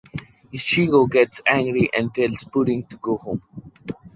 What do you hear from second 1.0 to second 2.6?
gets angry and tells